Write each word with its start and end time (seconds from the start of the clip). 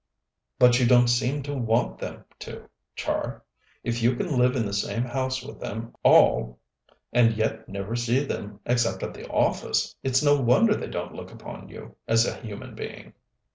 "But 0.57 0.79
you 0.79 0.87
don't 0.87 1.09
seem 1.09 1.43
to 1.43 1.53
want 1.53 1.99
them 1.99 2.25
to, 2.39 2.67
Char. 2.95 3.43
If 3.83 4.01
you 4.01 4.15
can 4.15 4.35
live 4.35 4.55
in 4.55 4.65
the 4.65 4.73
same 4.73 5.03
house 5.03 5.43
with 5.43 5.59
them 5.59 5.93
all 6.01 6.57
and 7.13 7.33
yet 7.37 7.69
never 7.69 7.95
see 7.95 8.25
them 8.25 8.59
except 8.65 9.03
at 9.03 9.13
the 9.13 9.29
office, 9.29 9.95
it's 10.01 10.23
no 10.23 10.41
wonder 10.41 10.73
they 10.73 10.89
don't 10.89 11.13
look 11.13 11.31
upon 11.31 11.69
you 11.69 11.95
as 12.07 12.25
a 12.25 12.41
human 12.41 12.73
being." 12.73 13.13